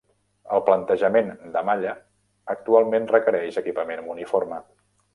[0.55, 1.93] El plantejament de malla
[2.57, 4.65] actualment requereix equipament uniforme.